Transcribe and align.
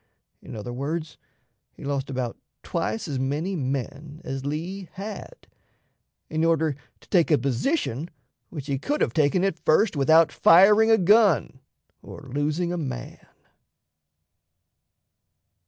In 0.41 0.55
other 0.55 0.73
words, 0.73 1.19
he 1.73 1.83
lost 1.83 2.09
about 2.09 2.35
twice 2.63 3.07
as 3.07 3.19
many 3.19 3.55
men 3.55 4.19
as 4.23 4.43
Lee 4.43 4.89
had, 4.93 5.45
in 6.27 6.43
order 6.43 6.75
to 7.01 7.09
take 7.09 7.29
a 7.29 7.37
position 7.37 8.09
which 8.49 8.65
he 8.65 8.79
could 8.79 9.01
have 9.01 9.13
taken 9.13 9.43
at 9.43 9.59
first 9.63 9.95
without 9.95 10.31
firing 10.31 10.89
a 10.89 10.97
gun 10.97 11.59
or 12.01 12.31
losing 12.33 12.73
a 12.73 12.77
man." 12.77 13.23